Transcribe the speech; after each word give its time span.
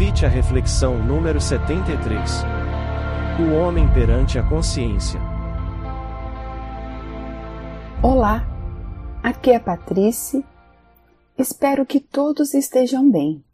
Convite 0.00 0.24
à 0.24 0.30
reflexão 0.30 0.96
número 0.96 1.38
73. 1.38 2.42
O 3.38 3.54
homem 3.54 3.86
perante 3.92 4.38
a 4.38 4.42
consciência. 4.42 5.20
Olá, 8.02 8.48
aqui 9.22 9.50
é 9.50 9.58
Patrícia. 9.58 10.42
Espero 11.36 11.84
que 11.84 12.00
todos 12.00 12.54
estejam 12.54 13.10
bem. 13.10 13.44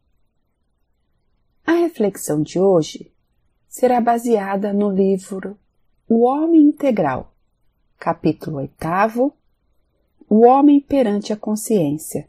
A 1.67 1.73
reflexão 1.73 2.41
de 2.43 2.61
hoje 2.61 3.13
será 3.69 4.01
baseada 4.01 4.73
no 4.73 4.89
livro 4.89 5.59
O 6.09 6.23
Homem 6.27 6.63
Integral, 6.63 7.35
capítulo 7.99 8.59
8, 8.59 9.33
O 10.31 10.47
Homem 10.47 10.79
perante 10.79 11.33
a 11.33 11.37
Consciência, 11.37 12.29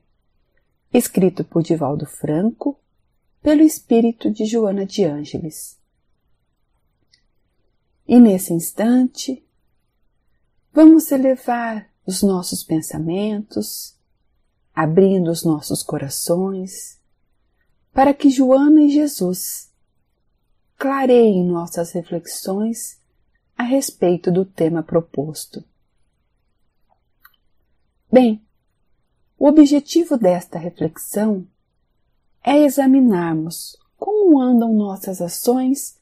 escrito 0.92 1.44
por 1.44 1.62
Divaldo 1.62 2.08
Franco 2.08 2.80
pelo 3.48 3.62
espírito 3.62 4.30
de 4.30 4.44
Joana 4.46 4.86
de 4.86 5.06
Ângeles. 5.06 5.80
E 8.06 8.20
nesse 8.20 8.52
instante, 8.52 9.42
vamos 10.74 11.10
elevar 11.14 11.90
os 12.06 12.22
nossos 12.22 12.62
pensamentos, 12.62 13.96
abrindo 14.76 15.32
os 15.32 15.46
nossos 15.46 15.82
corações, 15.82 17.00
para 17.94 18.14
que 18.14 18.30
Joana 18.30 18.82
e 18.82 18.90
Jesus 18.90 19.72
clareiem 20.78 21.46
nossas 21.46 21.94
reflexões 21.94 23.00
a 23.58 23.64
respeito 23.64 24.30
do 24.30 24.44
tema 24.44 24.84
proposto. 24.84 25.64
Bem, 28.12 28.46
o 29.40 29.48
objetivo 29.48 30.18
desta 30.18 30.60
reflexão 30.60 31.48
é 32.48 32.64
examinarmos 32.64 33.78
como 33.98 34.40
andam 34.40 34.74
nossas 34.74 35.22
ações 35.22 36.00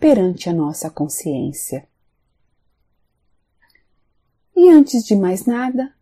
perante 0.00 0.50
a 0.50 0.52
nossa 0.52 0.90
consciência. 0.90 1.86
E 4.56 4.68
antes 4.68 5.04
de 5.04 5.14
mais 5.14 5.46
nada, 5.46 5.94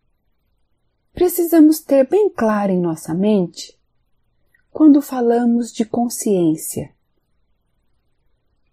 precisamos 1.13 1.81
ter 1.81 2.09
bem 2.09 2.31
claro 2.31 2.71
em 2.71 2.79
nossa 2.79 3.13
mente 3.13 3.79
quando 4.71 5.03
falamos 5.03 5.71
de 5.71 5.85
consciência 5.85 6.91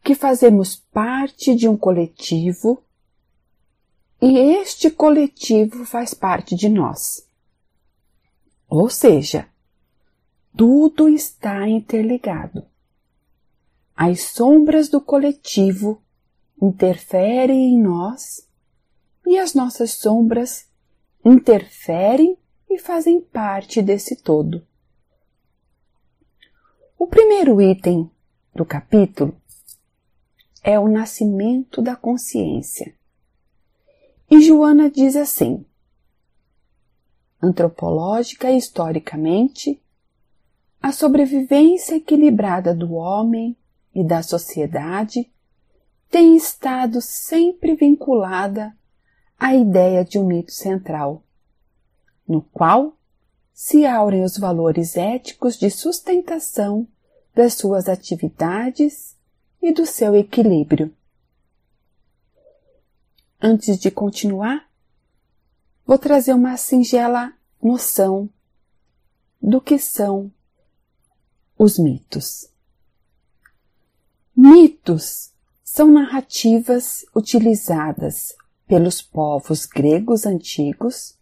que 0.03 0.15
fazemos 0.15 0.77
parte 0.77 1.55
de 1.55 1.69
um 1.69 1.77
coletivo 1.77 2.83
e 4.19 4.39
este 4.39 4.91
coletivo 4.91 5.85
faz 5.85 6.15
parte 6.15 6.57
de 6.57 6.71
nós. 6.71 7.29
Ou 8.67 8.89
seja, 8.89 9.52
tudo 10.57 11.09
está 11.09 11.69
interligado. 11.69 12.65
As 13.95 14.21
sombras 14.21 14.89
do 14.89 15.01
coletivo 15.01 16.03
interferem 16.61 17.75
em 17.75 17.81
nós 17.81 18.49
e 19.27 19.39
as 19.39 19.55
nossas 19.55 19.93
sombras 19.93 20.69
interferem 21.25 22.37
e 22.69 22.79
fazem 22.79 23.21
parte 23.21 23.83
desse 23.83 24.17
todo. 24.17 24.67
O 26.99 27.07
primeiro 27.07 27.61
item 27.61 28.11
do 28.55 28.65
capítulo 28.65 29.37
é 30.63 30.79
o 30.79 30.89
nascimento 30.89 31.83
da 31.83 31.97
consciência. 31.97 32.95
E 34.31 34.41
Joana 34.41 34.91
diz 34.91 35.17
assim: 35.17 35.67
antropológica 37.43 38.51
e 38.51 38.57
historicamente, 38.57 39.82
a 40.83 40.91
sobrevivência 40.91 41.95
equilibrada 41.95 42.75
do 42.75 42.95
homem 42.95 43.57
e 43.95 44.03
da 44.03 44.21
sociedade 44.21 45.31
tem 46.11 46.37
estado 46.37 47.01
sempre 47.01 47.77
vinculada 47.77 48.77
à 49.39 49.55
ideia 49.55 50.05
de 50.05 50.19
um 50.19 50.27
mito 50.27 50.51
central, 50.51 51.23
no 52.27 52.43
qual 52.43 52.97
se 53.55 53.87
aurem 53.87 54.25
os 54.25 54.37
valores 54.37 54.97
éticos 54.97 55.57
de 55.57 55.71
sustentação 55.71 56.89
das 57.33 57.55
suas 57.55 57.89
atividades 57.89 59.17
e 59.63 59.73
do 59.73 59.87
seu 59.87 60.17
equilíbrio. 60.17 60.93
Antes 63.41 63.79
de 63.79 63.91
continuar, 63.91 64.69
vou 65.87 65.97
trazer 65.97 66.33
uma 66.35 66.57
singela 66.57 67.33
noção 67.63 68.29
do 69.41 69.61
que 69.61 69.79
são 69.79 70.31
os 71.63 71.79
mitos. 71.79 72.49
Mitos 74.37 75.31
são 75.63 75.93
narrativas 75.93 77.07
utilizadas 77.15 78.35
pelos 78.67 79.01
povos 79.01 79.65
gregos 79.65 80.27
antigos 80.27 81.17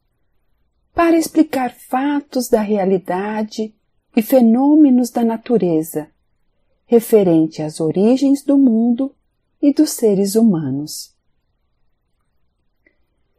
para 0.94 1.18
explicar 1.18 1.74
fatos 1.74 2.48
da 2.48 2.62
realidade 2.62 3.74
e 4.16 4.22
fenômenos 4.22 5.10
da 5.10 5.22
natureza 5.22 6.10
referente 6.86 7.60
às 7.60 7.78
origens 7.78 8.42
do 8.42 8.56
mundo 8.56 9.14
e 9.60 9.74
dos 9.74 9.90
seres 9.90 10.36
humanos. 10.36 11.14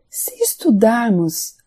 Se 0.08 0.36
estudarmos 0.36 1.58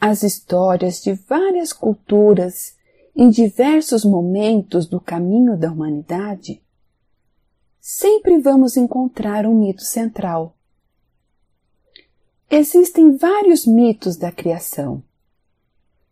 as 0.00 0.22
histórias 0.22 1.02
de 1.02 1.12
várias 1.12 1.72
culturas 1.72 2.78
em 3.20 3.28
diversos 3.28 4.02
momentos 4.02 4.86
do 4.86 4.98
caminho 4.98 5.54
da 5.54 5.70
humanidade, 5.70 6.62
sempre 7.78 8.38
vamos 8.38 8.78
encontrar 8.78 9.44
um 9.44 9.54
mito 9.54 9.82
central. 9.82 10.56
Existem 12.50 13.18
vários 13.18 13.66
mitos 13.66 14.16
da 14.16 14.32
criação. 14.32 15.02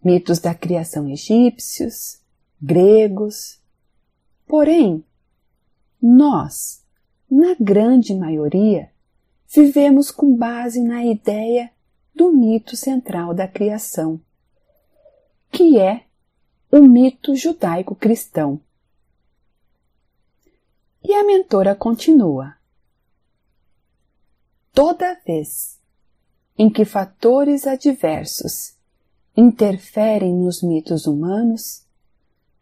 Mitos 0.04 0.38
da 0.38 0.54
criação 0.54 1.08
egípcios, 1.08 2.20
gregos. 2.60 3.58
Porém, 4.46 5.02
nós, 6.02 6.84
na 7.30 7.56
grande 7.58 8.14
maioria, 8.14 8.90
vivemos 9.48 10.10
com 10.10 10.36
base 10.36 10.82
na 10.82 11.02
ideia 11.06 11.70
do 12.14 12.30
mito 12.30 12.76
central 12.76 13.32
da 13.32 13.48
criação, 13.48 14.20
que 15.50 15.78
é 15.78 16.04
o 16.70 16.82
mito 16.82 17.34
judaico-cristão. 17.34 18.60
E 21.02 21.14
a 21.14 21.24
mentora 21.24 21.74
continua. 21.74 22.56
Toda 24.72 25.18
vez 25.26 25.80
em 26.58 26.68
que 26.68 26.84
fatores 26.84 27.66
adversos 27.66 28.76
interferem 29.36 30.34
nos 30.34 30.62
mitos 30.62 31.06
humanos, 31.06 31.84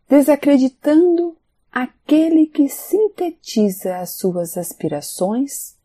desacreditando 0.09 1.37
aquele 1.73 2.47
que 2.47 2.69
sintetiza 2.69 3.99
as 3.99 4.17
suas 4.17 4.57
aspirações, 4.57 5.77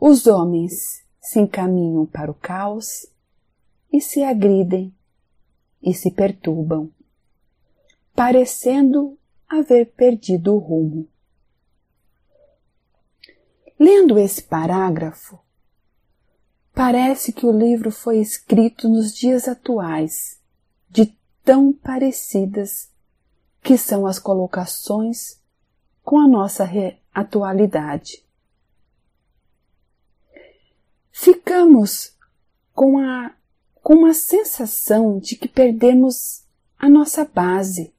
os 0.00 0.26
homens 0.26 1.04
se 1.20 1.38
encaminham 1.38 2.04
para 2.04 2.30
o 2.30 2.34
caos 2.34 3.06
e 3.92 4.00
se 4.00 4.22
agridem 4.22 4.92
e 5.80 5.94
se 5.94 6.10
perturbam 6.10 6.90
parecendo 8.14 9.18
haver 9.48 9.92
perdido 9.92 10.54
o 10.54 10.58
rumo. 10.58 11.08
Lendo 13.78 14.18
esse 14.18 14.42
parágrafo, 14.42 15.38
parece 16.72 17.32
que 17.32 17.44
o 17.44 17.56
livro 17.56 17.90
foi 17.90 18.18
escrito 18.18 18.88
nos 18.88 19.14
dias 19.14 19.48
atuais, 19.48 20.40
de 20.88 21.16
tão 21.44 21.72
parecidas 21.72 22.90
que 23.62 23.76
são 23.76 24.06
as 24.06 24.18
colocações 24.18 25.40
com 26.02 26.18
a 26.18 26.28
nossa 26.28 26.68
atualidade. 27.12 28.24
Ficamos 31.10 32.16
com 32.72 32.98
a 32.98 33.34
com 33.84 33.96
uma 33.96 34.14
sensação 34.14 35.18
de 35.18 35.36
que 35.36 35.46
perdemos 35.46 36.42
a 36.78 36.88
nossa 36.88 37.22
base, 37.22 37.92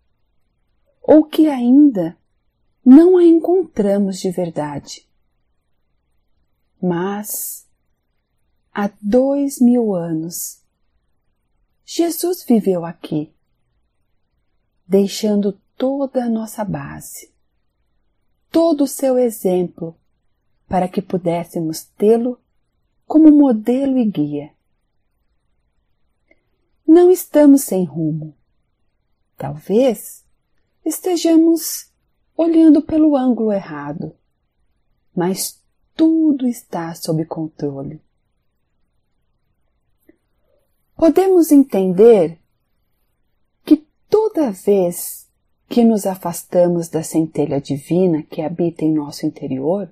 ou 1.07 1.24
que 1.24 1.48
ainda 1.48 2.18
não 2.84 3.18
a 3.18 3.24
encontramos 3.24 4.19
de 4.19 4.31
verdade. 4.31 5.07
Mas, 6.81 7.68
há 8.74 8.92
dois 9.00 9.62
mil 9.62 9.94
anos, 9.94 10.63
Jesus 11.86 12.44
viveu 12.44 12.84
aqui, 12.84 13.31
deixando 14.88 15.54
toda 15.78 16.25
a 16.25 16.30
nossa 16.30 16.66
base, 16.66 17.31
todo 18.50 18.86
o 18.86 18.88
seu 18.88 19.19
exemplo, 19.19 19.96
para 20.68 20.88
que 20.88 21.04
pudéssemos 21.04 21.84
tê-lo 21.84 22.40
como 23.06 23.30
modelo 23.30 24.00
e 24.00 24.06
guia. 24.06 24.52
Não 26.88 27.12
estamos 27.12 27.62
sem 27.62 27.84
rumo. 27.84 28.36
Talvez 29.38 30.25
estejamos 30.85 31.91
olhando 32.37 32.81
pelo 32.81 33.17
ângulo 33.17 33.51
errado, 33.51 34.15
mas 35.15 35.59
tudo 35.95 36.47
está 36.47 36.93
sob 36.93 37.25
controle. 37.25 37.99
Podemos 40.95 41.51
entender 41.51 42.39
que 43.63 43.85
toda 44.09 44.51
vez 44.51 45.27
que 45.67 45.83
nos 45.83 46.05
afastamos 46.05 46.87
da 46.87 47.03
centelha 47.03 47.59
divina 47.59 48.23
que 48.23 48.41
habita 48.41 48.85
em 48.85 48.93
nosso 48.93 49.25
interior 49.25 49.89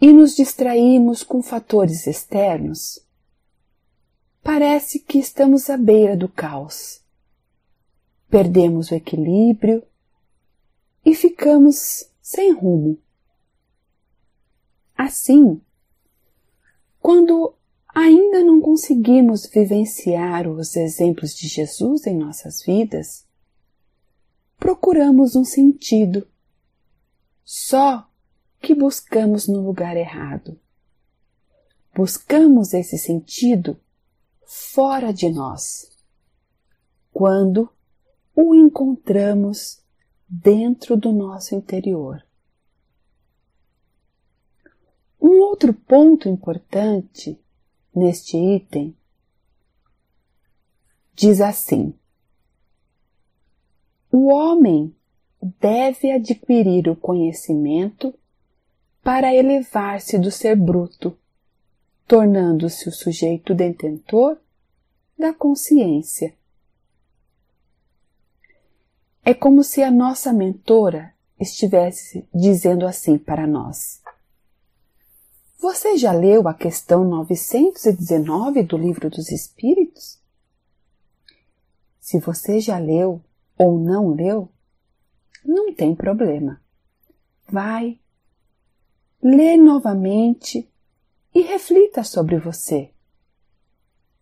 e 0.00 0.12
nos 0.12 0.36
distraímos 0.36 1.22
com 1.22 1.42
fatores 1.42 2.06
externos, 2.06 3.00
parece 4.42 5.00
que 5.00 5.18
estamos 5.18 5.68
à 5.68 5.76
beira 5.76 6.16
do 6.16 6.28
caos. 6.28 7.02
Perdemos 8.30 8.90
o 8.90 8.94
equilíbrio 8.94 9.82
e 11.04 11.14
ficamos 11.14 12.10
sem 12.20 12.52
rumo. 12.52 12.98
Assim, 14.96 15.60
quando 17.00 17.54
ainda 17.94 18.44
não 18.44 18.60
conseguimos 18.60 19.46
vivenciar 19.46 20.46
os 20.46 20.76
exemplos 20.76 21.34
de 21.34 21.48
Jesus 21.48 22.06
em 22.06 22.16
nossas 22.16 22.62
vidas, 22.62 23.26
procuramos 24.58 25.34
um 25.34 25.44
sentido, 25.44 26.28
só 27.44 28.06
que 28.60 28.74
buscamos 28.74 29.48
no 29.48 29.60
lugar 29.60 29.96
errado. 29.96 30.60
Buscamos 31.94 32.74
esse 32.74 32.98
sentido 32.98 33.80
fora 34.44 35.12
de 35.12 35.30
nós, 35.30 35.90
quando 37.12 37.70
o 38.40 38.54
encontramos 38.54 39.82
dentro 40.28 40.96
do 40.96 41.12
nosso 41.12 41.56
interior. 41.56 42.24
Um 45.20 45.40
outro 45.40 45.74
ponto 45.74 46.28
importante 46.28 47.36
neste 47.92 48.36
item 48.36 48.96
diz 51.16 51.40
assim: 51.40 51.92
o 54.12 54.28
homem 54.28 54.94
deve 55.60 56.12
adquirir 56.12 56.88
o 56.88 56.94
conhecimento 56.94 58.14
para 59.02 59.34
elevar-se 59.34 60.16
do 60.16 60.30
ser 60.30 60.54
bruto 60.54 61.18
tornando-se 62.06 62.88
o 62.88 62.92
sujeito 62.92 63.52
detentor 63.52 64.38
da 65.18 65.34
consciência. 65.34 66.38
É 69.28 69.34
como 69.34 69.62
se 69.62 69.82
a 69.82 69.90
nossa 69.90 70.32
mentora 70.32 71.14
estivesse 71.38 72.26
dizendo 72.34 72.86
assim 72.86 73.18
para 73.18 73.46
nós: 73.46 74.00
Você 75.60 75.98
já 75.98 76.12
leu 76.12 76.48
a 76.48 76.54
questão 76.54 77.04
919 77.04 78.62
do 78.62 78.78
Livro 78.78 79.10
dos 79.10 79.30
Espíritos? 79.30 80.18
Se 82.00 82.18
você 82.18 82.58
já 82.58 82.78
leu 82.78 83.22
ou 83.58 83.78
não 83.78 84.14
leu, 84.14 84.48
não 85.44 85.74
tem 85.74 85.94
problema. 85.94 86.58
Vai, 87.46 88.00
lê 89.22 89.58
novamente 89.58 90.66
e 91.34 91.42
reflita 91.42 92.02
sobre 92.02 92.38
você. 92.38 92.90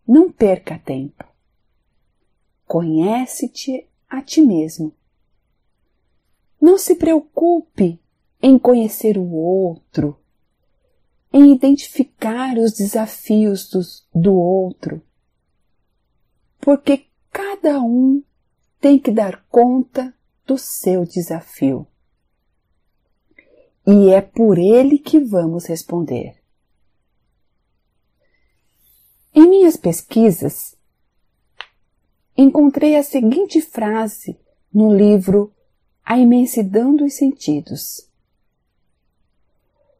Não 0.04 0.32
perca 0.32 0.80
tempo. 0.80 1.24
Conhece-te 2.66 3.88
a 4.08 4.22
ti 4.22 4.40
mesmo. 4.40 4.94
Não 6.60 6.78
se 6.78 6.94
preocupe 6.94 8.00
em 8.42 8.58
conhecer 8.58 9.18
o 9.18 9.32
outro, 9.32 10.18
em 11.32 11.52
identificar 11.52 12.56
os 12.56 12.72
desafios 12.72 13.68
dos, 13.68 14.06
do 14.14 14.34
outro, 14.34 15.02
porque 16.60 17.06
cada 17.30 17.80
um 17.80 18.22
tem 18.80 18.98
que 18.98 19.10
dar 19.10 19.44
conta 19.48 20.14
do 20.46 20.56
seu 20.56 21.04
desafio. 21.04 21.86
E 23.86 24.10
é 24.10 24.20
por 24.20 24.58
ele 24.58 24.98
que 24.98 25.18
vamos 25.20 25.66
responder. 25.66 26.42
Em 29.34 29.48
minhas 29.48 29.76
pesquisas, 29.76 30.75
encontrei 32.36 32.96
a 32.96 33.02
seguinte 33.02 33.60
frase 33.60 34.38
no 34.72 34.94
livro 34.94 35.52
A 36.04 36.18
Imensidão 36.18 36.94
dos 36.94 37.14
Sentidos. 37.14 38.08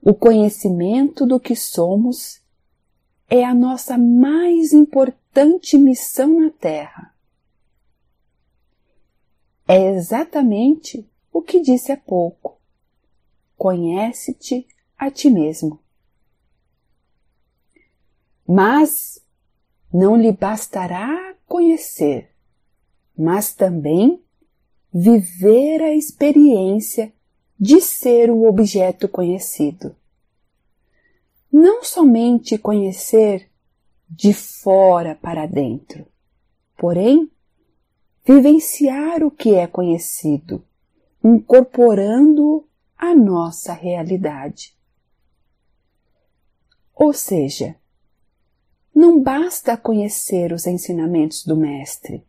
O 0.02 0.12
conhecimento 0.14 1.26
do 1.26 1.40
que 1.40 1.56
somos 1.56 2.40
é 3.28 3.44
a 3.44 3.54
nossa 3.54 3.96
mais 3.96 4.72
importante 4.72 5.78
missão 5.78 6.40
na 6.40 6.50
Terra. 6.50 7.14
É 9.66 9.94
exatamente 9.94 11.08
o 11.32 11.42
que 11.42 11.60
disse 11.60 11.90
há 11.90 11.96
pouco. 11.96 12.56
Conhece-te 13.56 14.66
a 14.96 15.10
ti 15.10 15.28
mesmo. 15.28 15.80
Mas 18.46 19.20
não 19.92 20.16
lhe 20.16 20.30
bastará 20.30 21.25
conhecer, 21.46 22.30
mas 23.16 23.54
também 23.54 24.22
viver 24.92 25.82
a 25.82 25.94
experiência 25.94 27.12
de 27.58 27.80
ser 27.80 28.30
o 28.30 28.46
objeto 28.46 29.08
conhecido. 29.08 29.96
Não 31.50 31.82
somente 31.82 32.58
conhecer 32.58 33.50
de 34.08 34.32
fora 34.32 35.14
para 35.14 35.46
dentro, 35.46 36.06
porém 36.76 37.30
vivenciar 38.24 39.22
o 39.22 39.30
que 39.30 39.54
é 39.54 39.66
conhecido, 39.66 40.64
incorporando 41.22 42.68
a 42.96 43.14
nossa 43.14 43.72
realidade. 43.72 44.76
Ou 46.94 47.12
seja, 47.12 47.76
não 48.96 49.22
basta 49.22 49.76
conhecer 49.76 50.54
os 50.54 50.66
ensinamentos 50.66 51.44
do 51.44 51.54
Mestre. 51.54 52.26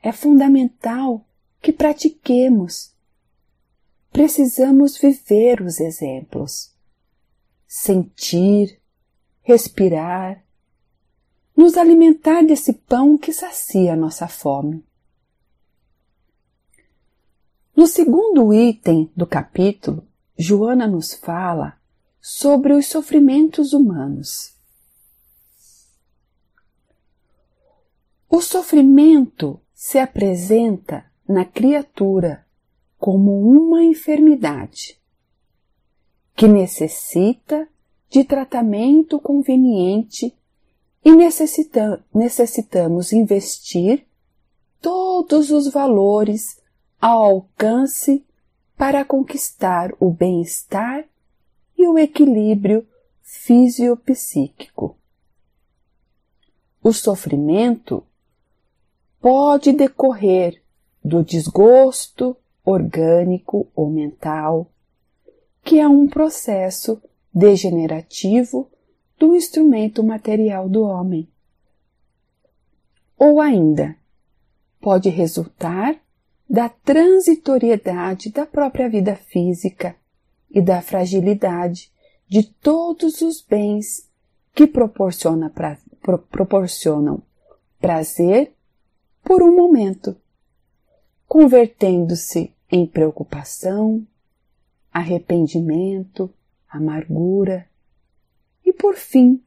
É 0.00 0.12
fundamental 0.12 1.26
que 1.60 1.72
pratiquemos. 1.72 2.94
Precisamos 4.12 4.96
viver 4.96 5.60
os 5.60 5.80
exemplos, 5.80 6.72
sentir, 7.66 8.80
respirar, 9.42 10.40
nos 11.56 11.76
alimentar 11.76 12.42
desse 12.42 12.72
pão 12.72 13.18
que 13.18 13.32
sacia 13.32 13.96
nossa 13.96 14.28
fome. 14.28 14.84
No 17.74 17.88
segundo 17.88 18.54
item 18.54 19.10
do 19.16 19.26
capítulo, 19.26 20.06
Joana 20.38 20.86
nos 20.86 21.12
fala 21.12 21.76
sobre 22.20 22.72
os 22.72 22.86
sofrimentos 22.86 23.72
humanos. 23.72 24.59
O 28.32 28.40
sofrimento 28.40 29.60
se 29.74 29.98
apresenta 29.98 31.04
na 31.28 31.44
criatura 31.44 32.46
como 32.96 33.40
uma 33.40 33.82
enfermidade 33.82 35.00
que 36.36 36.46
necessita 36.46 37.68
de 38.08 38.22
tratamento 38.22 39.18
conveniente 39.18 40.32
e 41.04 41.10
necessita, 41.10 42.04
necessitamos 42.14 43.12
investir 43.12 44.06
todos 44.80 45.50
os 45.50 45.66
valores 45.66 46.62
ao 47.00 47.24
alcance 47.24 48.24
para 48.76 49.04
conquistar 49.04 49.92
o 49.98 50.08
bem-estar 50.08 51.04
e 51.76 51.84
o 51.88 51.98
equilíbrio 51.98 52.86
fisiopsíquico. 53.22 54.96
O 56.80 56.92
sofrimento 56.92 58.04
pode 59.20 59.72
decorrer 59.72 60.62
do 61.04 61.22
desgosto 61.22 62.36
orgânico 62.64 63.68
ou 63.74 63.90
mental, 63.90 64.70
que 65.62 65.78
é 65.78 65.86
um 65.86 66.08
processo 66.08 67.00
degenerativo 67.32 68.70
do 69.18 69.36
instrumento 69.36 70.02
material 70.02 70.68
do 70.68 70.82
homem. 70.82 71.28
Ou 73.18 73.40
ainda, 73.40 73.96
pode 74.80 75.10
resultar 75.10 76.00
da 76.48 76.68
transitoriedade 76.68 78.30
da 78.30 78.46
própria 78.46 78.88
vida 78.88 79.14
física 79.14 79.94
e 80.50 80.60
da 80.60 80.80
fragilidade 80.80 81.92
de 82.26 82.42
todos 82.42 83.20
os 83.20 83.42
bens 83.42 84.08
que 84.54 84.66
proporciona 84.66 85.50
pra, 85.50 85.78
pro, 86.00 86.18
proporcionam 86.18 87.22
prazer 87.78 88.52
por 89.30 89.44
um 89.44 89.54
momento, 89.54 90.20
convertendo-se 91.28 92.52
em 92.68 92.84
preocupação, 92.84 94.04
arrependimento, 94.92 96.34
amargura 96.68 97.70
e, 98.64 98.72
por 98.72 98.96
fim, 98.96 99.40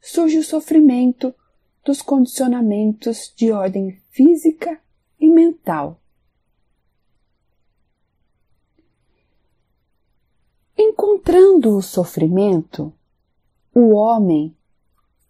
surge 0.00 0.38
o 0.38 0.44
sofrimento 0.44 1.34
dos 1.84 2.00
condicionamentos 2.00 3.34
de 3.34 3.50
ordem 3.50 4.00
física 4.10 4.80
e 5.18 5.28
mental. 5.28 6.00
Encontrando 10.78 11.76
o 11.76 11.82
sofrimento, 11.82 12.92
o 13.74 13.92
homem 13.92 14.56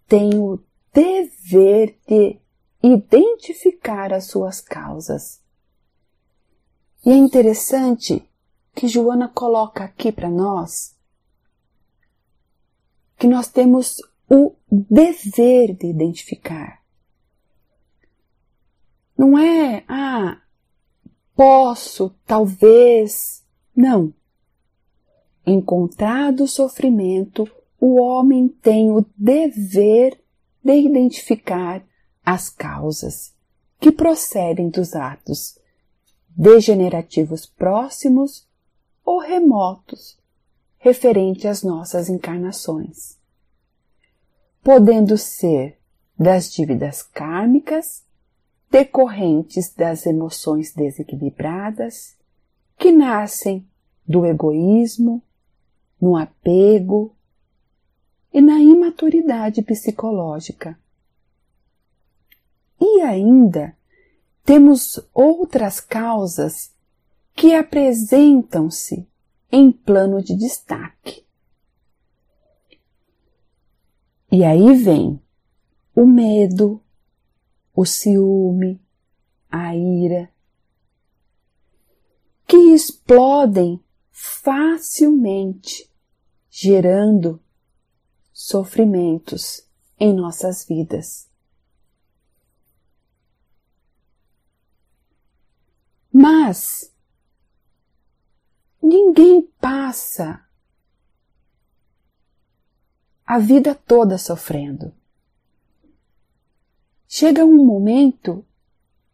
tem 0.06 0.38
o 0.38 0.60
dever 0.92 1.99
de 2.06 2.38
identificar 2.82 4.12
as 4.12 4.26
suas 4.26 4.60
causas. 4.60 5.40
E 7.04 7.10
é 7.10 7.14
interessante 7.14 8.22
que 8.75 8.88
Joana 8.88 9.28
coloca 9.28 9.84
aqui 9.84 10.12
para 10.12 10.30
nós 10.30 10.94
que 13.20 13.26
nós 13.26 13.49
temos 13.49 13.96
o 14.30 14.54
dever 14.70 15.76
de 15.76 15.88
identificar. 15.88 16.80
Não 19.16 19.38
é, 19.38 19.84
ah, 19.87 20.40
posso, 21.37 22.14
talvez. 22.25 23.44
Não. 23.76 24.14
Encontrado 25.46 26.44
o 26.44 26.49
sofrimento, 26.49 27.46
o 27.78 28.00
homem 28.00 28.49
tem 28.49 28.90
o 28.90 29.04
dever 29.14 30.18
de 30.64 30.75
identificar 30.80 31.84
as 32.25 32.49
causas 32.49 33.35
que 33.79 33.91
procedem 33.91 34.69
dos 34.69 34.95
atos 34.95 35.59
degenerativos 36.29 37.47
próximos 37.47 38.47
ou 39.05 39.19
remotos 39.19 40.19
referente 40.79 41.47
às 41.47 41.62
nossas 41.62 42.09
encarnações, 42.09 43.19
podendo 44.62 45.17
ser 45.19 45.79
das 46.19 46.50
dívidas 46.53 47.03
kármicas 47.03 48.05
decorrentes 48.71 49.75
das 49.75 50.07
emoções 50.07 50.73
desequilibradas 50.73 52.17
que 52.79 52.93
nascem 52.93 53.67
do 54.07 54.25
egoísmo, 54.25 55.23
no 56.00 56.17
apego 56.17 57.15
e 58.33 58.41
na 58.41 58.59
imaturidade 58.61 59.61
psicológica. 59.62 60.79
E 62.80 63.02
ainda 63.02 63.76
temos 64.44 64.99
outras 65.14 65.80
causas 65.80 66.72
que 67.34 67.54
apresentam-se 67.54 69.06
em 69.52 69.70
plano 69.70 70.22
de 70.22 70.34
destaque. 70.37 71.25
E 74.32 74.44
aí 74.44 74.75
vem 74.75 75.20
o 75.94 76.06
medo, 76.06 76.82
o 77.75 77.84
ciúme, 77.84 78.80
a 79.50 79.75
ira, 79.76 80.30
que 82.46 82.56
explodem 82.56 83.82
facilmente, 84.10 85.90
gerando 86.50 87.40
sofrimentos 88.32 89.66
em 89.99 90.12
nossas 90.12 90.64
vidas. 90.64 91.29
Mas 96.12 96.90
Ninguém 98.83 99.43
passa 99.61 100.43
a 103.26 103.38
vida 103.38 103.75
toda 103.75 104.17
sofrendo. 104.17 104.93
Chega 107.07 107.45
um 107.45 107.64
momento 107.64 108.45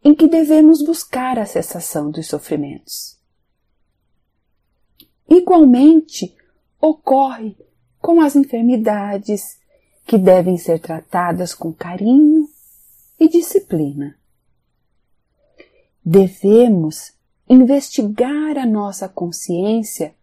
em 0.03 0.15
que 0.15 0.27
devemos 0.27 0.81
buscar 0.81 1.37
a 1.37 1.45
cessação 1.45 2.09
dos 2.09 2.27
sofrimentos. 2.27 3.19
Igualmente 5.29 6.35
ocorre 6.79 7.55
com 7.99 8.21
as 8.21 8.35
enfermidades 8.35 9.59
que 10.05 10.17
devem 10.17 10.57
ser 10.57 10.79
tratadas 10.79 11.53
com 11.53 11.73
carinho 11.73 12.49
e 13.19 13.27
disciplina. 13.27 14.17
Devemos 16.09 17.11
investigar 17.49 18.57
a 18.57 18.65
nossa 18.65 19.09
consciência 19.09 20.15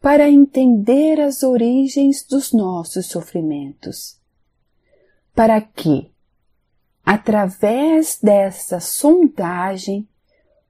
para 0.00 0.30
entender 0.30 1.20
as 1.20 1.42
origens 1.42 2.24
dos 2.24 2.54
nossos 2.54 3.04
sofrimentos, 3.04 4.18
para 5.34 5.60
que, 5.60 6.10
através 7.04 8.18
dessa 8.18 8.80
sondagem, 8.80 10.08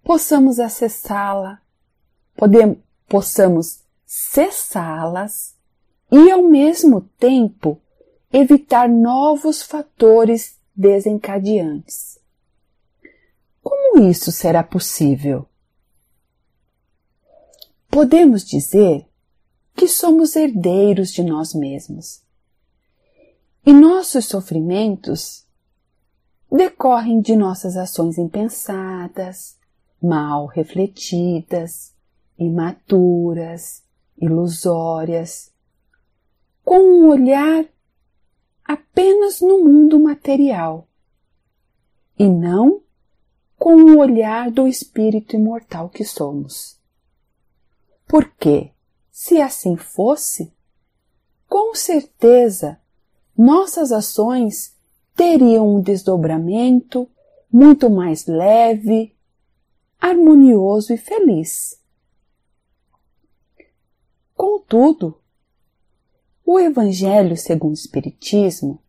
possamos 0.03 0.59
acessá-la, 0.59 1.63
possamos 3.07 3.85
cessá-las 4.05 5.55
e, 6.11 6.29
ao 6.29 6.43
mesmo 6.43 7.03
tempo, 7.21 7.81
evitar 8.33 8.89
novos 8.89 9.63
fatores 9.63 10.59
desencadeantes. 10.75 12.26
Como 13.67 14.09
isso 14.09 14.31
será 14.31 14.63
possível? 14.63 15.49
podemos 17.97 18.45
dizer 18.45 19.09
que 19.75 19.89
somos 19.89 20.37
herdeiros 20.37 21.11
de 21.11 21.23
nós 21.23 21.55
mesmos. 21.55 22.23
E 23.65 23.73
nossos 23.73 24.27
sofrimentos 24.27 25.47
decorrem 26.53 27.23
de 27.23 27.35
nossas 27.35 27.75
ações 27.75 28.19
impensadas, 28.19 29.59
mal 30.01 30.45
refletidas, 30.45 31.95
imaturas, 32.39 33.83
ilusórias, 34.21 35.51
com 36.63 36.79
um 36.79 37.09
olhar 37.09 37.65
apenas 38.63 39.41
no 39.41 39.65
mundo 39.65 39.99
material 39.99 40.87
e 42.19 42.29
não 42.29 42.83
com 43.59 43.75
o 43.75 43.99
olhar 43.99 44.51
do 44.51 44.67
espírito 44.67 45.35
imortal 45.35 45.89
que 45.89 46.05
somos. 46.05 46.79
Porque, 48.07 48.71
se 49.11 49.41
assim 49.41 49.77
fosse, 49.77 50.53
com 51.49 51.75
certeza 51.75 52.79
nossas 53.37 53.93
ações 53.93 54.75
teriam 55.15 55.77
um 55.77 55.81
desdobramento 55.81 57.09
muito 57.51 57.91
mais 57.91 58.27
leve, 58.27 59.15
harmonioso 60.01 60.93
e 60.93 60.97
feliz. 60.97 61.81
Contudo, 64.35 65.19
o 66.45 66.59
Evangelho 66.59 67.37
segundo 67.37 67.73
o 67.73 67.75
Espiritismo 67.75 68.81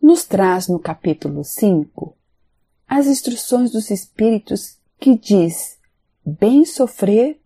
nos 0.00 0.24
traz 0.24 0.68
no 0.68 0.78
capítulo 0.78 1.44
5 1.44 2.17
as 2.88 3.06
instruções 3.06 3.70
dos 3.70 3.90
Espíritos 3.90 4.78
que 4.98 5.16
diz 5.16 5.78
bem 6.24 6.64
sofrer 6.64 7.38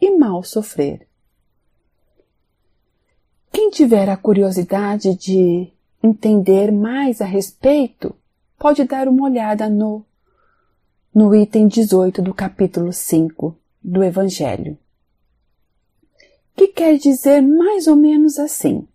e 0.00 0.16
mal 0.16 0.42
sofrer. 0.42 1.06
Quem 3.52 3.70
tiver 3.70 4.08
a 4.08 4.16
curiosidade 4.16 5.14
de 5.14 5.72
entender 6.02 6.72
mais 6.72 7.20
a 7.20 7.24
respeito, 7.24 8.14
pode 8.58 8.84
dar 8.84 9.08
uma 9.08 9.24
olhada 9.24 9.68
no, 9.68 10.04
no 11.14 11.34
item 11.34 11.68
18 11.68 12.22
do 12.22 12.34
capítulo 12.34 12.92
5 12.92 13.56
do 13.82 14.02
Evangelho, 14.02 14.78
que 16.56 16.68
quer 16.68 16.98
dizer 16.98 17.40
mais 17.42 17.86
ou 17.86 17.96
menos 17.96 18.38
assim. 18.38 18.86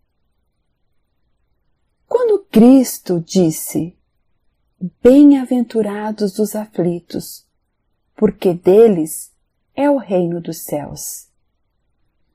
Quando 2.08 2.46
Cristo 2.52 3.20
disse: 3.20 3.95
Bem-aventurados 5.02 6.38
os 6.38 6.54
aflitos, 6.54 7.48
porque 8.16 8.54
deles 8.54 9.34
é 9.74 9.90
o 9.90 9.98
reino 9.98 10.42
dos 10.42 10.58
céus. 10.64 11.30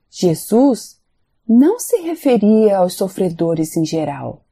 Jesus 0.09 0.99
não 1.47 1.79
se 1.79 1.97
referia 1.97 2.77
aos 2.77 2.93
sofredores 2.95 3.77
em 3.77 3.85
geral, 3.85 4.43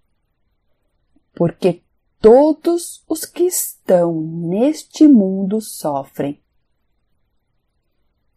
porque 1.34 1.84
todos 2.19 3.03
os 3.08 3.25
que 3.25 3.43
estão 3.43 4.22
neste 4.22 5.08
mundo 5.08 5.60
sofrem. 5.60 6.39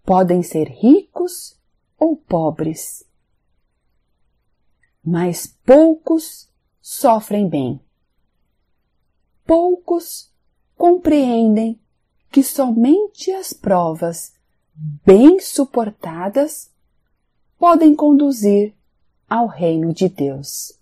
Podem 0.02 0.42
ser 0.42 0.68
ricos 0.68 1.61
ou 1.99 2.16
pobres, 2.16 3.04
mas 5.04 5.47
poucos 5.47 6.50
sofrem 6.80 7.49
bem. 7.49 7.80
Poucos 9.45 10.31
compreendem 10.77 11.81
que 12.31 12.43
somente 12.43 13.31
as 13.31 13.53
provas 13.53 14.33
bem 14.75 15.39
suportadas, 15.41 16.71
podem 17.59 17.95
conduzir 17.95 18.75
ao 19.29 19.47
reino 19.47 19.93
de 19.93 20.09
Deus. 20.09 20.79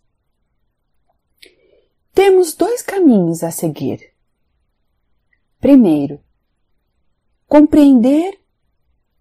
Temos 2.12 2.54
dois 2.54 2.82
caminhos 2.82 3.42
a 3.42 3.50
seguir. 3.50 4.12
Primeiro, 5.60 6.20
compreender 7.46 8.40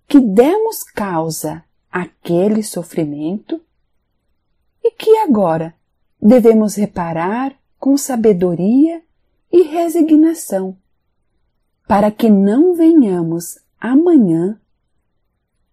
que 0.08 0.20
demos 0.20 0.84
causa 0.84 1.64
àquele 1.92 2.64
sofrimento 2.64 3.62
e 4.84 4.92
que 4.92 5.18
agora 5.18 5.76
devemos 6.22 6.76
reparar 6.76 7.60
com 7.78 7.98
sabedoria 7.98 9.04
e 9.52 9.64
resignação, 9.64 10.78
para 11.88 12.12
que 12.12 12.30
não 12.30 12.76
venhamos 12.76 13.60
amanhã 13.80 14.60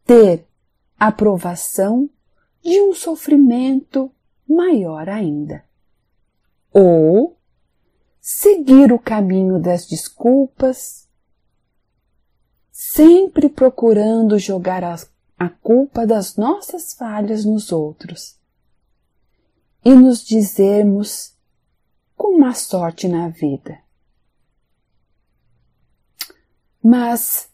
ter 0.04 0.47
a 0.99 1.12
provação 1.12 2.09
de 2.62 2.80
um 2.80 2.95
sofrimento 2.95 4.11
maior 4.49 5.09
ainda. 5.09 5.64
Ou 6.73 7.37
seguir 8.21 8.92
o 8.92 8.99
caminho 8.99 9.61
das 9.61 9.87
desculpas, 9.87 11.09
sempre 12.73 13.49
procurando 13.49 14.38
jogar 14.38 14.83
a, 14.83 14.97
a 15.38 15.49
culpa 15.49 16.06
das 16.06 16.37
nossas 16.37 16.92
falhas 16.92 17.45
nos 17.45 17.71
outros 17.71 18.37
e 19.85 19.95
nos 19.95 20.25
dizermos 20.25 21.36
com 22.17 22.39
má 22.39 22.55
sorte 22.55 23.07
na 23.07 23.29
vida. 23.29 23.79
Mas 26.83 27.51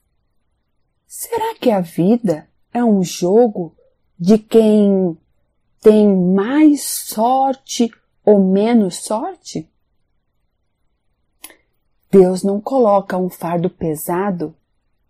será 1.06 1.54
que 1.56 1.70
a 1.70 1.80
vida 1.80 2.48
é 2.72 2.84
um 2.84 3.02
jogo 3.02 3.74
de 4.18 4.38
quem 4.38 5.18
tem 5.80 6.08
mais 6.16 6.84
sorte 6.84 7.90
ou 8.24 8.44
menos 8.44 9.04
sorte? 9.04 9.68
Deus 12.10 12.42
não 12.42 12.60
coloca 12.60 13.16
um 13.16 13.30
fardo 13.30 13.70
pesado 13.70 14.54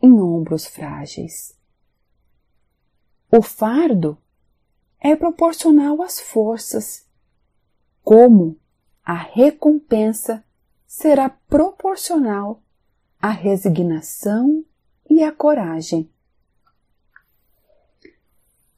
em 0.01 0.13
ombros 0.21 0.67
frágeis. 0.67 1.57
O 3.31 3.43
fardo 3.43 4.17
é 5.01 5.17
proporcional 5.17 6.01
às 6.01 6.21
forças, 6.21 7.05
como 8.05 8.57
a 9.05 9.15
recompensa 9.15 10.45
será 10.87 11.29
proporcional 11.29 12.63
à 13.21 13.31
resignação 13.31 14.65
e 15.09 15.23
à 15.23 15.33
coragem. 15.33 16.11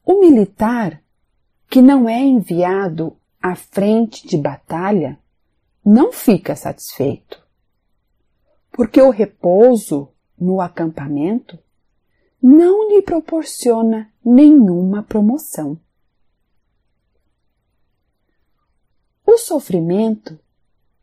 O 0.05 0.19
militar 0.19 1.01
que 1.69 1.81
não 1.81 2.07
é 2.07 2.19
enviado 2.19 3.17
à 3.41 3.55
frente 3.55 4.27
de 4.27 4.37
batalha 4.37 5.19
não 5.83 6.11
fica 6.11 6.55
satisfeito, 6.55 7.43
porque 8.71 9.01
o 9.01 9.09
repouso 9.09 10.09
no 10.39 10.61
acampamento 10.61 11.59
não 12.41 12.89
lhe 12.89 13.01
proporciona 13.01 14.11
nenhuma 14.23 15.03
promoção. 15.03 15.79
O 19.35 19.37
sofrimento 19.37 20.39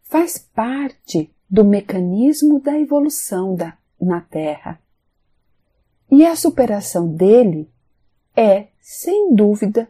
faz 0.04 0.38
parte 0.38 1.30
do 1.50 1.62
mecanismo 1.62 2.58
da 2.58 2.80
evolução 2.80 3.54
da, 3.54 3.76
na 4.00 4.22
Terra. 4.22 4.80
E 6.10 6.25
a 6.25 6.34
superação 6.34 7.14
dele 7.14 7.71
é, 8.34 8.68
sem 8.80 9.34
dúvida, 9.34 9.86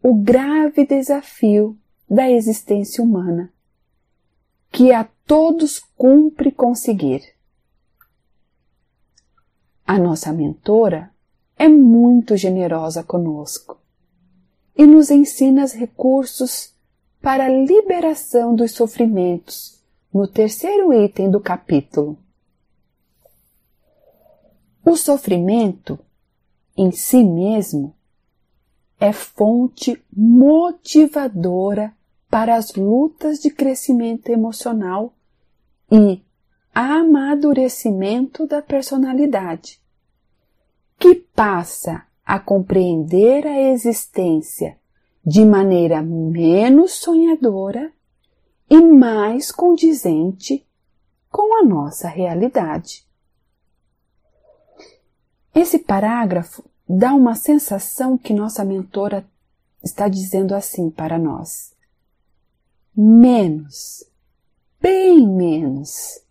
o 0.00 0.14
grave 0.14 0.86
desafio 0.86 1.76
da 2.08 2.30
existência 2.30 3.02
humana, 3.02 3.52
que 4.70 4.92
a 4.92 5.02
todos 5.26 5.80
cumpre 5.96 6.52
conseguir. 6.52 7.24
A 9.84 9.98
nossa 9.98 10.32
mentora 10.32 11.10
é 11.58 11.66
muito 11.66 12.36
generosa 12.36 13.02
conosco 13.02 13.76
e 14.76 14.86
nos 14.86 15.10
ensina 15.10 15.64
os 15.64 15.72
recursos 15.72 16.72
para 17.24 17.46
a 17.46 17.48
liberação 17.48 18.54
dos 18.54 18.72
sofrimentos, 18.72 19.82
no 20.12 20.28
terceiro 20.28 20.92
item 20.92 21.30
do 21.30 21.40
capítulo. 21.40 22.18
O 24.84 24.94
sofrimento, 24.94 25.98
em 26.76 26.92
si 26.92 27.24
mesmo, 27.24 27.94
é 29.00 29.10
fonte 29.10 30.04
motivadora 30.14 31.94
para 32.28 32.56
as 32.56 32.74
lutas 32.74 33.38
de 33.38 33.48
crescimento 33.48 34.28
emocional 34.28 35.14
e 35.90 36.20
amadurecimento 36.74 38.46
da 38.46 38.60
personalidade, 38.60 39.80
que 40.98 41.14
passa 41.14 42.04
a 42.22 42.38
compreender 42.38 43.46
a 43.46 43.58
existência 43.62 44.76
de 45.24 45.44
maneira 45.44 46.02
menos 46.02 46.92
sonhadora 46.92 47.90
e 48.68 48.80
mais 48.80 49.50
condizente 49.50 50.66
com 51.30 51.58
a 51.58 51.64
nossa 51.64 52.08
realidade. 52.08 53.06
Esse 55.54 55.78
parágrafo 55.78 56.64
dá 56.86 57.14
uma 57.14 57.34
sensação 57.34 58.18
que 58.18 58.34
nossa 58.34 58.64
mentora 58.64 59.26
está 59.82 60.08
dizendo 60.08 60.54
assim 60.54 60.90
para 60.90 61.18
nós: 61.18 61.74
menos, 62.94 64.04
bem 64.80 65.26
menos. 65.26 66.22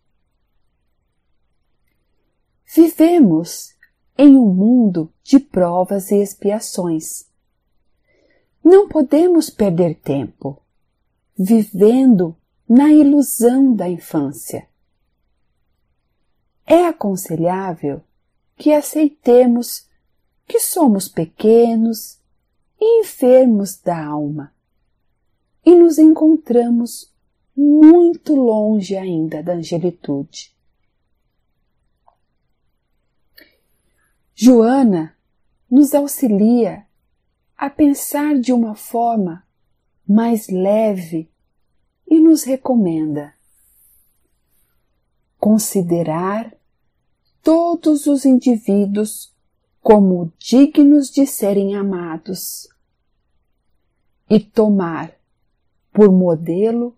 Vivemos 2.76 3.74
em 4.18 4.36
um 4.38 4.54
mundo 4.54 5.12
de 5.24 5.40
provas 5.40 6.12
e 6.12 6.22
expiações 6.22 7.33
não 8.64 8.88
podemos 8.88 9.50
perder 9.50 9.96
tempo 9.96 10.62
vivendo 11.38 12.36
na 12.68 12.92
ilusão 12.92 13.76
da 13.76 13.90
infância. 13.90 14.68
É 16.66 16.86
aconselhável 16.86 18.02
que 18.56 18.74
aceitemos 18.74 19.88
que 20.48 20.60
somos 20.60 21.08
pequenos 21.08 22.20
e 22.80 23.02
enfermos 23.02 23.78
da 23.78 24.06
alma 24.06 24.54
e 25.66 25.76
nos 25.76 25.98
encontramos 25.98 27.12
muito 27.56 28.36
longe 28.36 28.96
ainda 28.96 29.44
da 29.44 29.54
angelitude. 29.54 30.54
Joana 34.36 35.16
nos 35.70 35.94
auxilia 35.94 36.86
a 37.64 37.70
pensar 37.70 38.38
de 38.38 38.52
uma 38.52 38.76
forma 38.76 39.48
mais 40.06 40.50
leve 40.50 41.32
e 42.06 42.20
nos 42.20 42.44
recomenda 42.44 43.34
considerar 45.40 46.54
todos 47.42 48.06
os 48.06 48.26
indivíduos 48.26 49.34
como 49.80 50.30
dignos 50.38 51.10
de 51.10 51.26
serem 51.26 51.74
amados 51.74 52.68
e 54.30 54.42
tomar 54.42 55.14
por 55.94 56.12
modelo 56.12 56.94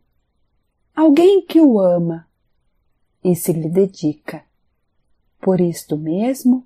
alguém 0.96 1.46
que 1.46 1.62
o 1.62 1.80
ama 1.80 2.28
e 3.24 3.36
se 3.36 3.54
lhe 3.54 3.70
dedica. 3.70 4.44
Por 5.40 5.62
isto 5.62 5.96
mesmo, 5.96 6.66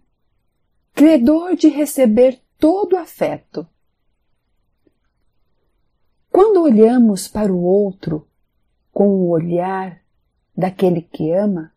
credor 0.93 1.57
de 1.57 1.67
receber 1.67 2.41
todo 2.57 2.95
afeto 2.95 3.67
quando 6.39 6.61
olhamos 6.61 7.27
para 7.27 7.51
o 7.51 7.61
outro 7.61 8.25
com 8.93 9.09
o 9.09 9.27
olhar 9.27 10.01
daquele 10.55 11.01
que 11.01 11.33
ama, 11.33 11.75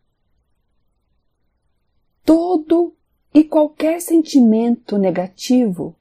todo 2.23 2.95
e 3.33 3.43
qualquer 3.43 3.99
sentimento 3.99 4.97
negativo 4.97 5.99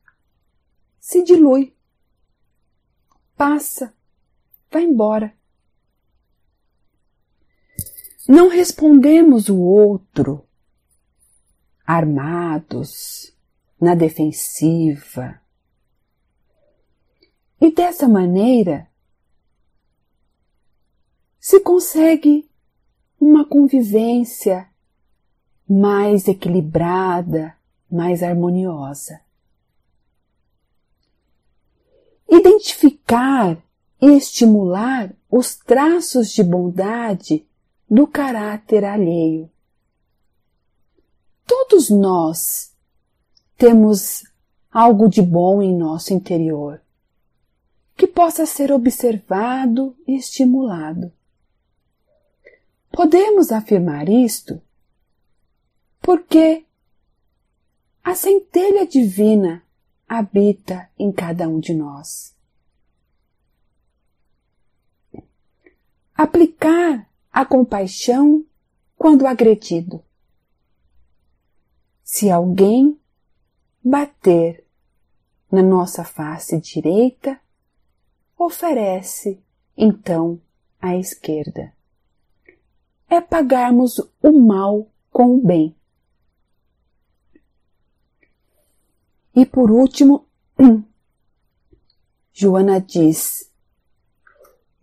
se 1.01 1.25
dilui, 1.25 1.75
passa, 3.37 3.93
vai 4.71 4.85
embora. 4.85 5.35
Não 8.29 8.49
respondemos 8.49 9.49
o 9.49 9.59
outro 9.59 10.47
armados, 11.85 13.37
na 13.81 13.97
defensiva, 13.97 15.42
e 17.63 17.71
dessa 17.71 18.09
maneira 18.09 18.89
se 21.39 21.61
consegue 21.61 22.51
uma 23.21 23.45
convivência 23.45 24.69
mais 25.69 26.27
equilibrada, 26.27 27.57
mais 27.89 28.21
harmoniosa. 28.21 29.21
Identificar 32.29 33.57
e 34.01 34.07
estimular 34.07 35.15
os 35.31 35.55
traços 35.55 36.33
de 36.33 36.43
bondade 36.43 37.47
do 37.89 38.09
caráter 38.09 38.85
alheio. 38.85 39.49
Todos 41.47 41.91
nós 41.91 42.75
temos 43.57 44.25
algo 44.69 45.09
de 45.09 45.23
bom 45.23 45.63
em 45.63 45.73
nosso 45.73 46.13
interior 46.13 46.83
que 48.03 48.09
possa 48.09 48.45
ser 48.45 48.73
observado 48.73 49.97
e 50.09 50.17
estimulado. 50.17 51.13
Podemos 52.91 53.53
afirmar 53.53 54.09
isto 54.09 54.61
porque 56.01 56.67
a 58.03 58.13
centelha 58.17 58.85
divina 58.85 59.65
habita 60.09 60.91
em 60.99 61.13
cada 61.13 61.49
um 61.49 61.61
de 61.61 61.73
nós. 61.73 62.37
Aplicar 66.13 67.09
a 67.31 67.47
compaixão 67.47 68.45
quando 68.97 69.29
agredido. 69.29 70.05
Se 72.03 72.29
alguém 72.29 73.01
bater 73.81 74.67
na 75.53 75.63
nossa 75.63 76.03
face 76.03 76.61
direita, 76.61 77.41
oferece 78.45 79.43
então 79.77 80.41
à 80.81 80.97
esquerda. 80.97 81.73
É 83.09 83.21
pagarmos 83.21 83.99
o 84.23 84.33
mal 84.33 84.89
com 85.11 85.37
o 85.37 85.41
bem. 85.41 85.75
E 89.35 89.47
por 89.47 89.71
último, 89.71 90.27
Joana 92.33 92.81
diz: 92.81 93.51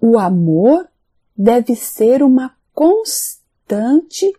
o 0.02 0.18
amor 0.18 0.90
deve 1.36 1.76
ser 1.76 2.24
uma 2.24 2.58
constante 2.74 4.34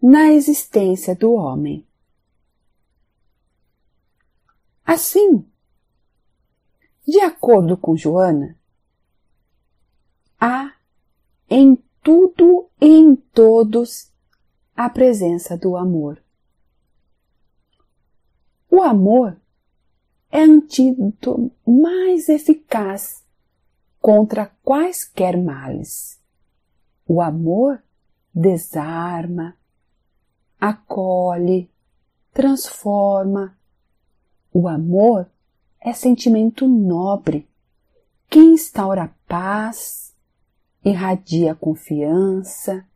na 0.00 0.28
existência 0.28 1.14
do 1.14 1.32
homem. 1.32 1.86
Assim, 4.84 5.44
de 7.10 7.18
acordo 7.18 7.76
com 7.76 7.96
Joana, 7.96 8.56
há 10.40 10.72
em 11.48 11.74
tudo 12.00 12.70
e 12.80 12.86
em 12.86 13.16
todos 13.16 14.12
a 14.76 14.88
presença 14.88 15.58
do 15.58 15.76
amor. 15.76 16.22
O 18.70 18.80
amor 18.80 19.36
é 20.30 20.40
antídoto 20.40 21.50
mais 21.66 22.28
eficaz 22.28 23.24
contra 24.00 24.46
quaisquer 24.62 25.36
males. 25.36 26.16
O 27.08 27.20
amor 27.20 27.82
desarma, 28.32 29.56
acolhe, 30.60 31.68
transforma. 32.32 33.58
O 34.52 34.68
amor 34.68 35.28
é 35.80 35.92
sentimento 35.92 36.68
nobre 36.68 37.48
que 38.28 38.38
instaura 38.38 39.14
paz, 39.26 40.14
irradia 40.84 41.54
confiança, 41.54 42.86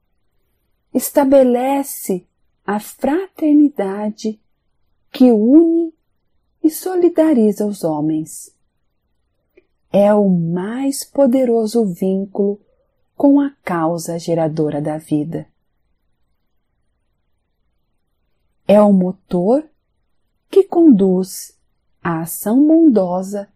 estabelece 0.92 2.26
a 2.64 2.78
fraternidade 2.78 4.40
que 5.10 5.32
une 5.32 5.92
e 6.62 6.70
solidariza 6.70 7.66
os 7.66 7.82
homens. 7.82 8.54
É 9.92 10.12
o 10.14 10.28
mais 10.28 11.04
poderoso 11.04 11.84
vínculo 11.84 12.60
com 13.16 13.40
a 13.40 13.50
causa 13.62 14.18
geradora 14.18 14.80
da 14.80 14.98
vida. 14.98 15.46
É 18.66 18.80
o 18.80 18.92
motor 18.92 19.68
que 20.50 20.64
conduz 20.64 21.54
a 22.04 22.20
ação 22.20 22.66
bondosa, 22.66 23.48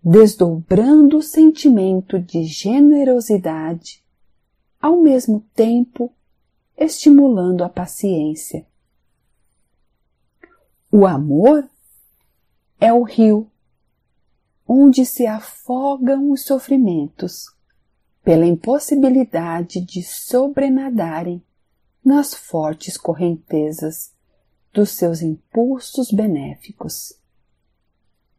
desdobrando 0.00 1.16
o 1.16 1.22
sentimento 1.22 2.20
de 2.20 2.44
generosidade, 2.44 4.04
ao 4.80 5.02
mesmo 5.02 5.40
tempo 5.52 6.14
estimulando 6.78 7.64
a 7.64 7.68
paciência. 7.68 8.64
O 10.92 11.04
amor 11.04 11.68
é 12.78 12.92
o 12.92 13.02
rio 13.02 13.50
onde 14.66 15.04
se 15.04 15.26
afogam 15.26 16.30
os 16.30 16.44
sofrimentos 16.44 17.46
pela 18.22 18.46
impossibilidade 18.46 19.80
de 19.80 20.04
sobrenadarem 20.04 21.42
nas 22.04 22.32
fortes 22.32 22.96
correntezas 22.96 24.14
dos 24.72 24.90
seus 24.90 25.22
impulsos 25.22 26.10
benéficos. 26.10 27.18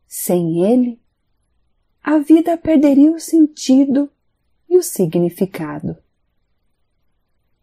Sem 0.08 0.66
ele, 0.66 1.00
a 2.04 2.18
vida 2.18 2.58
perderia 2.58 3.12
o 3.12 3.20
sentido 3.20 4.10
e 4.70 4.78
o 4.78 4.84
significado. 4.84 5.98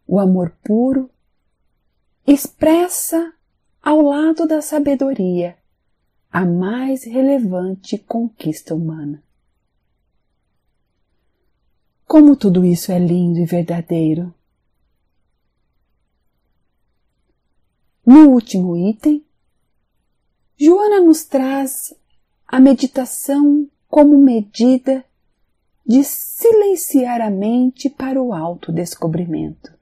O 0.07 0.19
amor 0.19 0.57
puro 0.63 1.11
expressa 2.27 3.33
ao 3.83 4.01
lado 4.03 4.47
da 4.47 4.61
sabedoria 4.61 5.57
a 6.31 6.45
mais 6.45 7.05
relevante 7.05 7.97
conquista 7.99 8.75
humana. 8.75 9.23
Como 12.07 12.37
tudo 12.37 12.65
isso 12.65 12.93
é 12.93 12.99
lindo 12.99 13.39
e 13.39 13.45
verdadeiro. 13.45 14.33
No 18.11 18.31
último 18.31 18.75
item, 18.75 19.23
Joana 20.59 20.99
nos 20.99 21.27
traz 21.27 21.95
a 22.47 22.59
meditação 22.59 23.71
como 23.87 24.17
medida 24.17 25.05
de 25.85 26.03
silenciar 26.03 27.21
a 27.21 27.29
mente 27.29 27.91
para 27.91 28.19
o 28.19 28.33
autodescobrimento. 28.33 29.77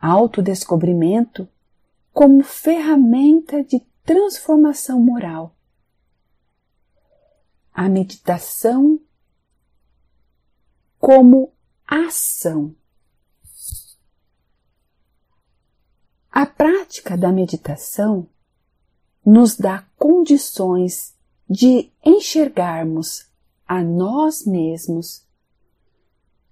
Autodescobrimento 0.00 1.46
como 2.14 2.42
ferramenta 2.42 3.62
de 3.62 3.80
transformação 4.02 4.98
moral. 5.02 5.54
A 7.74 7.90
meditação 7.90 8.98
como 10.98 11.52
ação. 11.86 12.74
A 16.40 16.46
prática 16.46 17.16
da 17.16 17.32
meditação 17.32 18.28
nos 19.26 19.56
dá 19.56 19.84
condições 19.98 21.12
de 21.50 21.90
enxergarmos 22.06 23.28
a 23.66 23.82
nós 23.82 24.46
mesmos, 24.46 25.26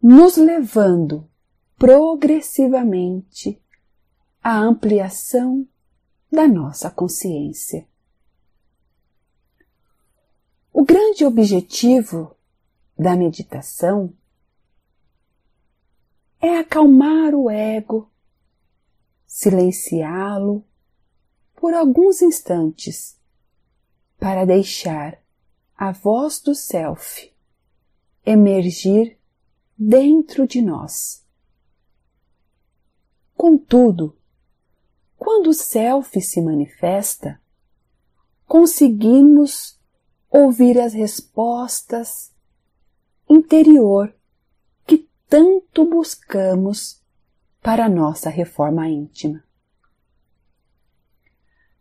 nos 0.02 0.36
levando 0.36 1.30
progressivamente 1.78 3.62
à 4.42 4.58
ampliação 4.58 5.64
da 6.32 6.48
nossa 6.48 6.90
consciência. 6.90 7.86
O 10.72 10.84
grande 10.84 11.24
objetivo 11.24 12.36
da 12.98 13.14
meditação 13.14 14.12
é 16.40 16.58
acalmar 16.58 17.36
o 17.36 17.48
ego, 17.48 18.10
silenciá-lo 19.36 20.64
por 21.54 21.74
alguns 21.74 22.22
instantes 22.22 23.20
para 24.18 24.46
deixar 24.46 25.20
a 25.76 25.92
voz 25.92 26.40
do 26.40 26.54
Self 26.54 27.30
emergir 28.24 29.18
dentro 29.76 30.46
de 30.46 30.62
nós. 30.62 31.22
Contudo, 33.36 34.16
quando 35.18 35.50
o 35.50 35.54
Self 35.54 36.18
se 36.22 36.40
manifesta, 36.40 37.38
conseguimos 38.46 39.78
ouvir 40.30 40.80
as 40.80 40.94
respostas 40.94 42.32
interior 43.28 44.16
tanto 45.28 45.84
buscamos 45.84 47.02
para 47.66 47.88
nossa 47.88 48.30
reforma 48.30 48.88
íntima. 48.88 49.42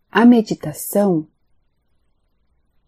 A 0.10 0.26
meditação 0.26 1.28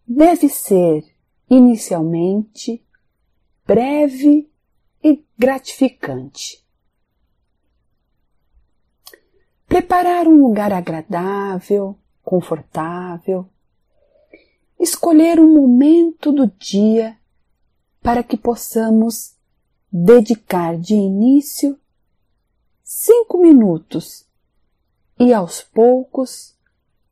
deve 0.04 0.48
ser 0.48 1.04
inicialmente 1.48 2.84
breve 3.64 4.50
e 5.00 5.24
gratificante. 5.38 6.66
Preparar 9.68 10.26
um 10.26 10.42
lugar 10.42 10.72
agradável, 10.72 11.96
confortável. 12.24 13.48
Escolher 14.76 15.38
um 15.38 15.54
momento 15.54 16.32
do 16.32 16.48
dia 16.48 17.16
para 18.02 18.24
que 18.24 18.36
possamos 18.36 19.36
dedicar 19.92 20.76
de 20.76 20.94
início 20.94 21.78
cinco 22.90 23.36
minutos 23.36 24.26
e 25.20 25.34
aos 25.34 25.60
poucos 25.60 26.56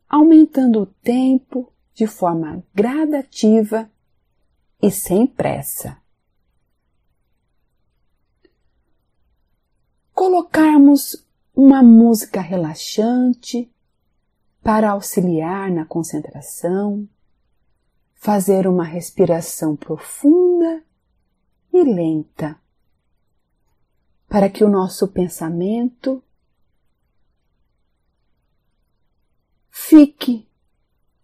aumentando 0.09 0.81
o 0.81 0.87
tempo 0.87 1.71
de 1.93 2.07
forma 2.07 2.65
gradativa 2.75 3.91
e 4.81 4.91
sem 4.91 5.27
pressa. 5.27 6.01
Colocarmos 10.15 11.23
uma 11.55 11.83
música 11.83 12.41
relaxante 12.41 13.71
para 14.63 14.93
auxiliar 14.93 15.71
na 15.71 15.85
concentração, 15.85 17.07
fazer 18.15 18.67
uma 18.67 18.85
respiração 18.85 19.77
profunda 19.77 20.83
e 21.71 21.85
lenta, 21.85 22.59
para 24.29 24.51
que 24.51 24.65
o 24.65 24.69
nosso 24.69 25.09
pensamento 25.09 26.23
fique 29.71 30.49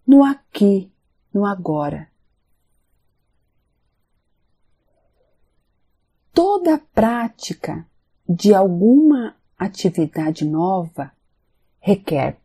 no 0.06 0.24
aqui, 0.24 0.92
no 1.32 1.44
agora. 1.44 2.10
Toda 6.32 6.78
prática 6.78 7.86
de 8.28 8.54
alguma 8.54 9.36
atividade 9.58 10.44
nova 10.44 11.12
requer 11.80 12.40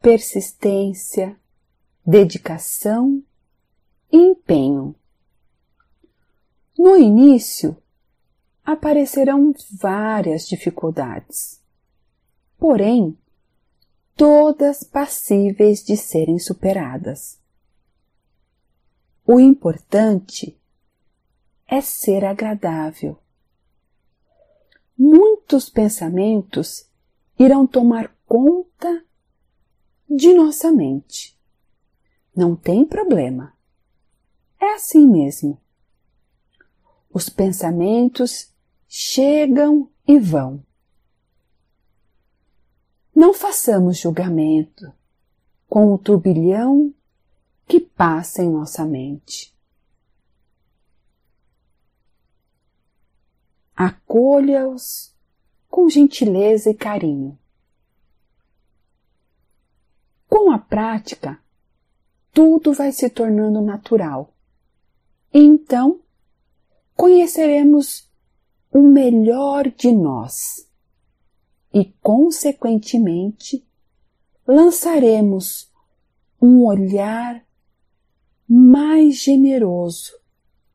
persistência, 0.00 1.36
dedicação 2.04 3.22
e 4.12 4.18
empenho. 4.18 4.94
No 6.78 6.96
início, 6.96 7.76
aparecerão 8.64 9.52
várias 9.72 10.48
dificuldades, 10.48 11.60
porém, 12.58 13.16
todas 14.16 14.82
passíveis 14.82 15.84
de 15.84 15.96
serem 15.96 16.38
superadas. 16.38 17.38
O 19.26 19.38
importante 19.38 20.58
é 21.66 21.80
ser 21.80 22.24
agradável. 22.24 23.18
Muitos 24.96 25.68
pensamentos 25.68 26.88
irão 27.38 27.66
tomar 27.66 28.14
conta 28.26 29.04
de 30.08 30.32
nossa 30.32 30.70
mente. 30.70 31.38
Não 32.34 32.54
tem 32.54 32.84
problema. 32.84 33.52
É 34.60 34.74
assim 34.74 35.06
mesmo. 35.06 35.60
Os 37.12 37.28
pensamentos 37.28 38.53
chegam 38.96 39.90
e 40.06 40.20
vão. 40.20 40.64
Não 43.12 43.34
façamos 43.34 43.98
julgamento 43.98 44.92
com 45.68 45.92
o 45.92 45.98
turbilhão 45.98 46.94
que 47.66 47.80
passa 47.80 48.44
em 48.44 48.48
nossa 48.48 48.84
mente. 48.84 49.52
Acolha-os 53.74 55.12
com 55.68 55.88
gentileza 55.88 56.70
e 56.70 56.74
carinho. 56.74 57.36
Com 60.28 60.52
a 60.52 60.58
prática, 60.58 61.40
tudo 62.32 62.72
vai 62.72 62.92
se 62.92 63.10
tornando 63.10 63.60
natural. 63.60 64.32
E 65.32 65.40
então, 65.40 66.00
conheceremos 66.94 68.13
o 68.74 68.82
melhor 68.82 69.70
de 69.70 69.92
nós 69.92 70.68
e, 71.72 71.84
consequentemente, 72.02 73.64
lançaremos 74.44 75.72
um 76.42 76.64
olhar 76.66 77.46
mais 78.48 79.18
generoso 79.18 80.18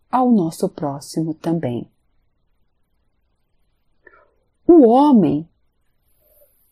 ao 0.10 0.32
nosso 0.32 0.70
próximo 0.70 1.34
também. 1.34 1.92
O 4.66 4.88
homem 4.88 5.48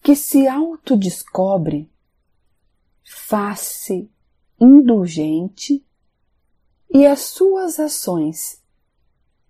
que 0.01 0.15
se 0.15 0.47
autodescobre 0.47 1.91
face 3.03 4.09
indulgente 4.59 5.85
e 6.89 7.05
as 7.05 7.19
suas 7.19 7.79
ações 7.79 8.63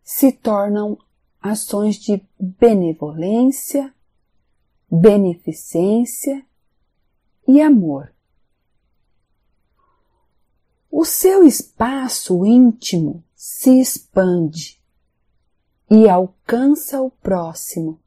se 0.04 0.32
tornam 0.32 0.98
ações 1.42 1.96
de 1.96 2.22
benevolência 2.40 3.94
beneficência 4.90 6.46
e 7.48 7.62
amor. 7.62 8.14
O 10.90 11.04
seu 11.04 11.44
espaço 11.44 12.46
íntimo 12.46 13.24
se 13.36 13.80
expande 13.80 14.82
e 15.90 16.10
alcança 16.10 17.02
o 17.02 17.12
próximo, 17.12 18.02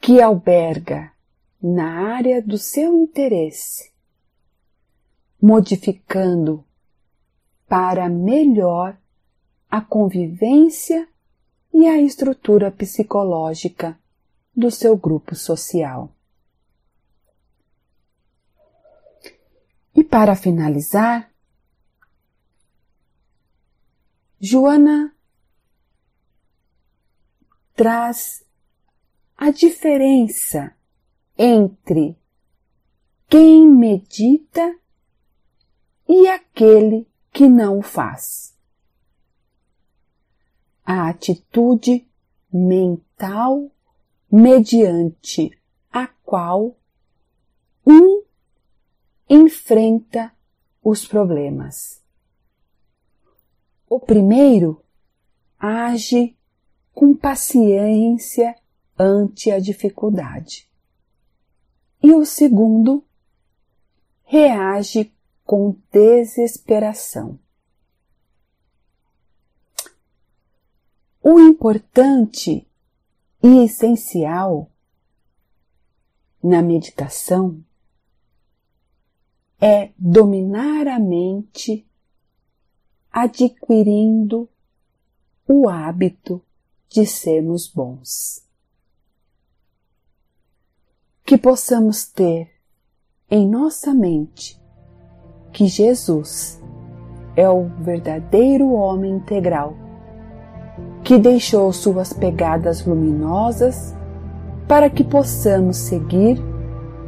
que 0.00 0.20
alberga 0.20 1.12
na 1.60 2.14
área 2.14 2.40
do 2.40 2.56
seu 2.56 2.96
interesse, 2.96 3.92
modificando 5.40 6.64
para 7.66 8.08
melhor 8.08 8.98
a 9.68 9.80
convivência 9.80 11.08
e 11.72 11.86
a 11.86 12.00
estrutura 12.00 12.70
psicológica 12.70 13.98
do 14.54 14.70
seu 14.70 14.96
grupo 14.96 15.34
social. 15.34 16.14
E 19.94 20.04
para 20.04 20.36
finalizar, 20.36 21.30
Joana 24.40 25.14
traz 27.74 28.44
a 29.36 29.50
diferença 29.50 30.74
entre 31.36 32.16
quem 33.28 33.66
medita 33.66 34.78
e 36.08 36.28
aquele 36.28 37.06
que 37.32 37.48
não 37.48 37.78
o 37.78 37.82
faz. 37.82 38.49
A 40.92 41.08
atitude 41.08 42.04
mental 42.52 43.70
mediante 44.28 45.56
a 45.88 46.08
qual 46.08 46.76
um 47.86 48.24
enfrenta 49.28 50.32
os 50.82 51.06
problemas. 51.06 52.02
O 53.88 54.00
primeiro 54.00 54.82
age 55.56 56.36
com 56.92 57.14
paciência 57.14 58.56
ante 58.98 59.48
a 59.52 59.60
dificuldade. 59.60 60.68
E 62.02 62.12
o 62.12 62.26
segundo 62.26 63.04
reage 64.24 65.14
com 65.44 65.76
desesperação. 65.92 67.38
O 71.32 71.38
importante 71.38 72.66
e 73.40 73.64
essencial 73.64 74.68
na 76.42 76.60
meditação 76.60 77.64
é 79.60 79.92
dominar 79.96 80.88
a 80.88 80.98
mente 80.98 81.86
adquirindo 83.12 84.48
o 85.46 85.68
hábito 85.68 86.42
de 86.88 87.06
sermos 87.06 87.68
bons. 87.68 88.44
Que 91.24 91.38
possamos 91.38 92.06
ter 92.06 92.50
em 93.30 93.48
nossa 93.48 93.94
mente 93.94 94.60
que 95.52 95.68
Jesus 95.68 96.60
é 97.36 97.48
o 97.48 97.68
verdadeiro 97.84 98.72
homem 98.72 99.12
integral 99.12 99.89
que 101.02 101.18
deixou 101.18 101.72
suas 101.72 102.12
pegadas 102.12 102.84
luminosas 102.84 103.94
para 104.68 104.88
que 104.88 105.02
possamos 105.02 105.76
seguir 105.76 106.40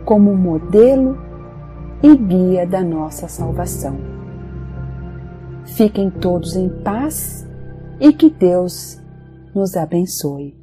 como 0.05 0.35
modelo 0.35 1.19
e 2.03 2.17
guia 2.17 2.67
da 2.67 2.83
nossa 2.83 3.29
salvação. 3.29 3.97
Fiquem 5.65 6.11
todos 6.11 6.57
em 6.57 6.69
paz 6.69 7.47
e 8.01 8.13
que 8.13 8.29
Deus 8.29 9.01
nos 9.55 9.77
abençoe. 9.77 10.62